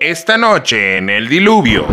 [0.00, 1.86] Esta noche en el diluvio.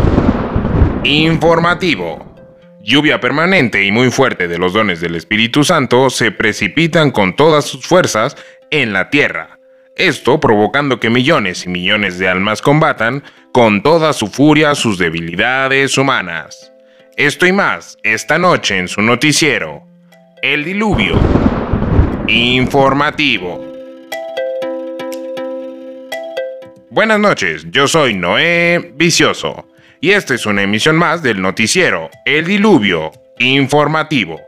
[1.04, 2.36] Informativo.
[2.82, 7.66] Lluvia permanente y muy fuerte de los dones del Espíritu Santo se precipitan con todas
[7.66, 8.36] sus fuerzas
[8.72, 9.59] en la tierra.
[10.00, 15.98] Esto provocando que millones y millones de almas combatan con toda su furia sus debilidades
[15.98, 16.72] humanas.
[17.18, 19.84] Esto y más esta noche en su noticiero.
[20.42, 21.20] El diluvio.
[22.30, 23.62] Informativo.
[26.90, 29.68] Buenas noches, yo soy Noé Vicioso
[30.00, 34.40] y esta es una emisión más del noticiero El Diluvio Informativo.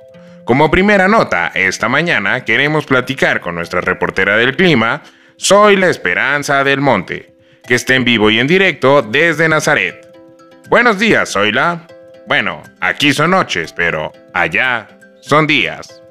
[0.46, 5.04] Como primera nota, esta mañana queremos platicar con nuestra reportera del clima,
[5.44, 7.34] Soy la Esperanza del Monte,
[7.68, 10.08] que está en vivo y en directo desde Nazaret.
[10.70, 11.88] Buenos días, Zoila.
[12.28, 14.88] Bueno, aquí son noches, pero allá
[15.20, 16.04] son días.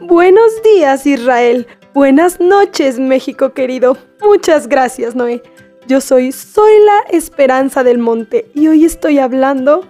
[0.00, 1.68] Buenos días, Israel.
[1.92, 3.96] Buenas noches, México querido.
[4.20, 5.40] Muchas gracias, Noé.
[5.86, 9.88] Yo soy Soy la Esperanza del Monte y hoy estoy hablando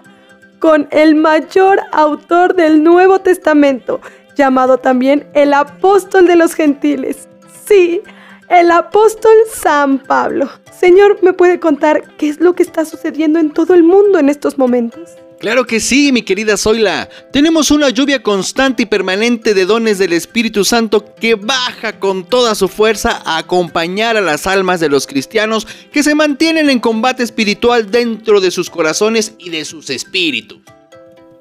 [0.59, 4.03] con el mayor autor del Nuevo Testamento,
[4.37, 7.27] llamado también el apóstol de los gentiles.
[7.67, 8.03] Sí,
[8.49, 10.51] el apóstol San Pablo.
[10.79, 14.29] Señor, ¿me puede contar qué es lo que está sucediendo en todo el mundo en
[14.29, 15.11] estos momentos?
[15.39, 17.09] Claro que sí, mi querida Zoila.
[17.31, 22.55] Tenemos una lluvia constante y permanente de dones del Espíritu Santo que baja con toda
[22.55, 27.23] su fuerza a acompañar a las almas de los cristianos que se mantienen en combate
[27.23, 30.61] espiritual dentro de sus corazones y de sus espíritus.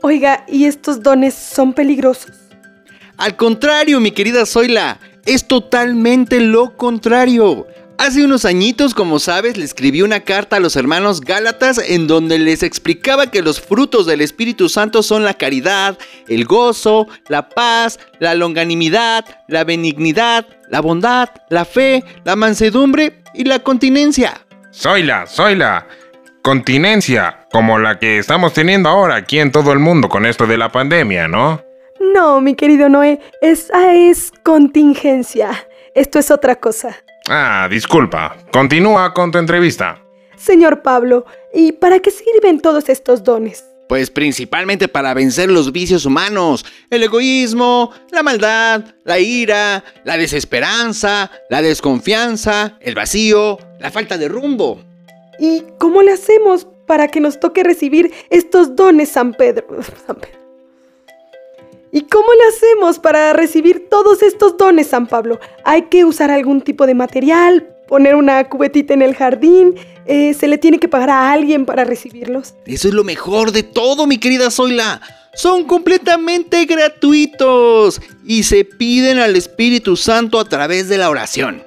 [0.01, 2.31] Oiga, ¿y estos dones son peligrosos?
[3.15, 7.67] Al contrario, mi querida Zoila, es totalmente lo contrario.
[7.97, 12.39] Hace unos añitos, como sabes, le escribí una carta a los hermanos Gálatas en donde
[12.39, 15.97] les explicaba que los frutos del Espíritu Santo son la caridad,
[16.27, 23.43] el gozo, la paz, la longanimidad, la benignidad, la bondad, la fe, la mansedumbre y
[23.43, 24.41] la continencia.
[24.73, 25.87] Zoila, Zoila.
[26.41, 30.57] Continencia, como la que estamos teniendo ahora aquí en todo el mundo con esto de
[30.57, 31.63] la pandemia, ¿no?
[32.13, 35.67] No, mi querido Noé, esa es contingencia.
[35.95, 36.95] Esto es otra cosa.
[37.29, 38.35] Ah, disculpa.
[38.51, 39.99] Continúa con tu entrevista.
[40.35, 43.63] Señor Pablo, ¿y para qué sirven todos estos dones?
[43.87, 51.31] Pues principalmente para vencer los vicios humanos, el egoísmo, la maldad, la ira, la desesperanza,
[51.49, 54.81] la desconfianza, el vacío, la falta de rumbo.
[55.39, 59.65] ¿Y cómo le hacemos para que nos toque recibir estos dones, San Pedro?
[60.07, 60.42] San Pedro.
[61.95, 65.39] ¿Y cómo le hacemos para recibir todos estos dones, San Pablo?
[65.63, 67.69] ¿Hay que usar algún tipo de material?
[67.87, 69.75] ¿Poner una cubetita en el jardín?
[70.07, 72.55] Eh, ¿Se le tiene que pagar a alguien para recibirlos?
[72.65, 75.01] Eso es lo mejor de todo, mi querida Zoila.
[75.35, 81.63] Son completamente gratuitos y se piden al Espíritu Santo a través de la oración.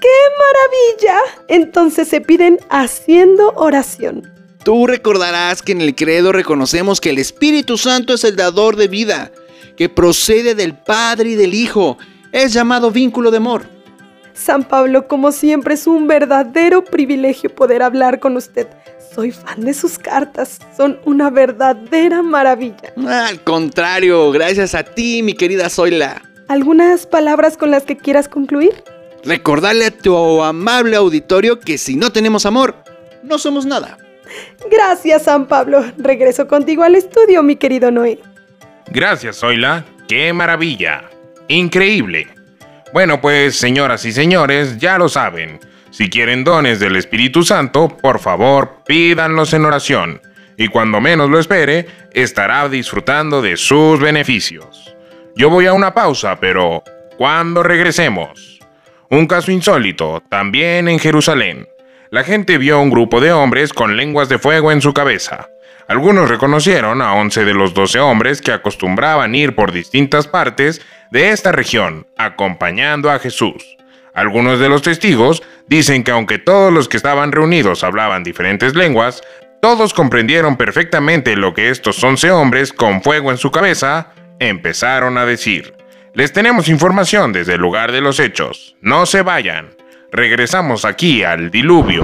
[0.00, 1.20] ¡Qué maravilla!
[1.46, 4.35] Entonces se piden haciendo oración.
[4.66, 8.88] Tú recordarás que en el credo reconocemos que el Espíritu Santo es el dador de
[8.88, 9.30] vida,
[9.76, 11.98] que procede del Padre y del Hijo.
[12.32, 13.68] Es llamado vínculo de amor.
[14.34, 18.66] San Pablo, como siempre, es un verdadero privilegio poder hablar con usted.
[19.14, 22.92] Soy fan de sus cartas, son una verdadera maravilla.
[23.08, 26.22] Al contrario, gracias a ti, mi querida Zoila.
[26.48, 28.82] ¿Algunas palabras con las que quieras concluir?
[29.22, 32.74] Recordarle a tu amable auditorio que si no tenemos amor,
[33.22, 33.98] no somos nada.
[34.70, 35.84] Gracias, San Pablo.
[35.98, 38.18] Regreso contigo al estudio, mi querido Noé.
[38.88, 39.84] Gracias, Zoila.
[40.08, 41.10] ¡Qué maravilla!
[41.48, 42.28] Increíble.
[42.92, 45.60] Bueno, pues señoras y señores, ya lo saben.
[45.90, 50.20] Si quieren dones del Espíritu Santo, por favor, pídanlos en oración.
[50.56, 54.94] Y cuando menos lo espere, estará disfrutando de sus beneficios.
[55.34, 56.82] Yo voy a una pausa, pero
[57.18, 58.58] cuando regresemos.
[59.10, 61.66] Un caso insólito, también en Jerusalén.
[62.16, 65.50] La gente vio un grupo de hombres con lenguas de fuego en su cabeza.
[65.86, 70.80] Algunos reconocieron a 11 de los 12 hombres que acostumbraban ir por distintas partes
[71.10, 73.76] de esta región, acompañando a Jesús.
[74.14, 79.20] Algunos de los testigos dicen que aunque todos los que estaban reunidos hablaban diferentes lenguas,
[79.60, 85.26] todos comprendieron perfectamente lo que estos 11 hombres con fuego en su cabeza empezaron a
[85.26, 85.74] decir.
[86.14, 88.74] Les tenemos información desde el lugar de los hechos.
[88.80, 89.76] No se vayan.
[90.16, 92.02] Regresamos aquí al diluvio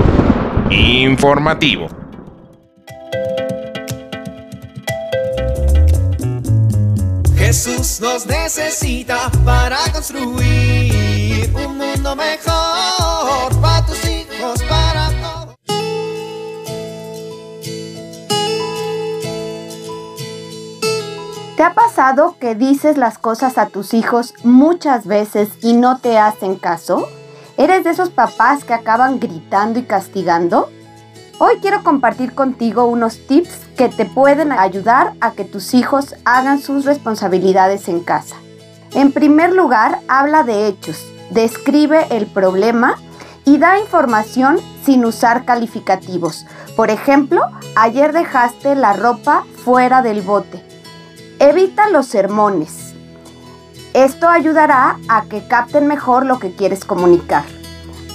[0.69, 1.89] informativo.
[7.39, 15.57] Jesús nos necesita para construir un mundo mejor para tus hijos, para todos.
[21.57, 26.19] ¿Te ha pasado que dices las cosas a tus hijos muchas veces y no te
[26.19, 27.09] hacen caso?
[27.63, 30.69] ¿Eres de esos papás que acaban gritando y castigando?
[31.39, 36.59] Hoy quiero compartir contigo unos tips que te pueden ayudar a que tus hijos hagan
[36.59, 38.35] sus responsabilidades en casa.
[38.95, 42.97] En primer lugar, habla de hechos, describe el problema
[43.45, 46.47] y da información sin usar calificativos.
[46.75, 47.43] Por ejemplo,
[47.77, 50.61] ayer dejaste la ropa fuera del bote.
[51.39, 52.92] Evita los sermones.
[53.95, 57.45] Esto ayudará a que capten mejor lo que quieres comunicar.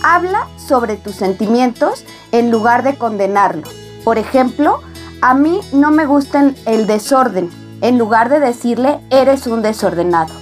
[0.03, 3.67] Habla sobre tus sentimientos en lugar de condenarlo.
[4.03, 4.81] Por ejemplo,
[5.21, 7.51] a mí no me gusta el desorden,
[7.81, 10.33] en lugar de decirle eres un desordenado.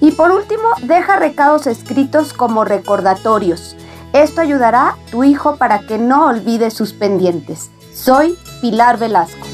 [0.00, 3.76] Y por último, deja recados escritos como recordatorios.
[4.12, 7.70] Esto ayudará a tu hijo para que no olvide sus pendientes.
[7.94, 9.46] Soy Pilar Velasco.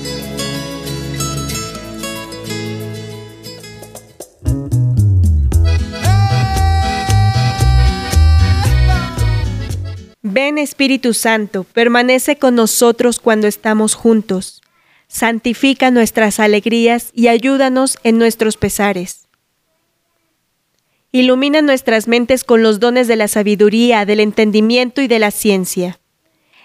[10.25, 14.63] Ven Espíritu Santo, permanece con nosotros cuando estamos juntos.
[15.09, 19.27] Santifica nuestras alegrías y ayúdanos en nuestros pesares.
[21.11, 25.99] Ilumina nuestras mentes con los dones de la sabiduría, del entendimiento y de la ciencia.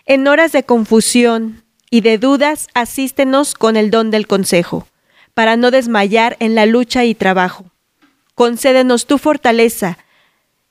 [0.05, 4.87] En horas de confusión y de dudas, asístenos con el don del consejo,
[5.33, 7.65] para no desmayar en la lucha y trabajo.
[8.35, 9.97] Concédenos tu fortaleza,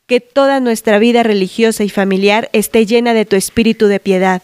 [0.06, 4.42] que toda nuestra vida religiosa y familiar esté llena de tu espíritu de piedad,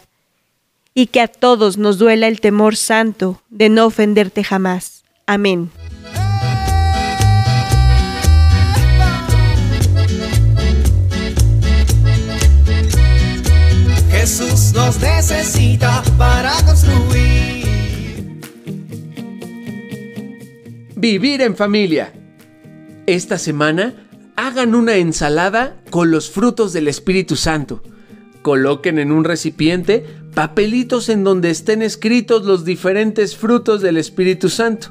[0.94, 5.04] y que a todos nos duela el temor santo de no ofenderte jamás.
[5.26, 5.70] Amén.
[14.10, 17.62] Jesús nos necesita para construir.
[20.94, 22.12] Vivir en familia.
[23.06, 24.01] Esta semana
[24.36, 27.82] hagan una ensalada con los frutos del Espíritu Santo.
[28.42, 34.88] Coloquen en un recipiente papelitos en donde estén escritos los diferentes frutos del Espíritu Santo.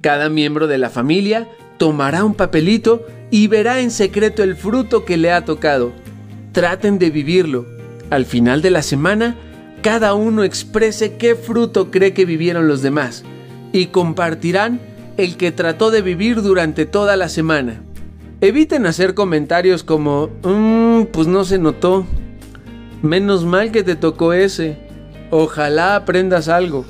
[0.00, 5.16] Cada miembro de la familia tomará un papelito y verá en secreto el fruto que
[5.16, 5.92] le ha tocado.
[6.52, 7.66] Traten de vivirlo.
[8.10, 9.36] Al final de la semana,
[9.82, 13.24] cada uno exprese qué fruto cree que vivieron los demás
[13.72, 14.80] y compartirán
[15.16, 17.82] el que trató de vivir durante toda la semana.
[18.44, 22.04] Eviten hacer comentarios como, mmm, pues no se notó.
[23.00, 24.76] Menos mal que te tocó ese.
[25.30, 26.84] Ojalá aprendas algo.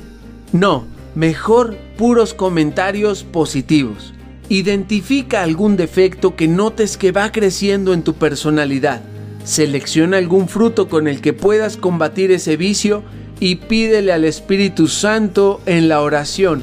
[0.50, 0.84] No,
[1.14, 4.14] mejor puros comentarios positivos.
[4.48, 9.02] Identifica algún defecto que notes que va creciendo en tu personalidad.
[9.44, 13.04] Selecciona algún fruto con el que puedas combatir ese vicio
[13.38, 16.62] y pídele al Espíritu Santo en la oración.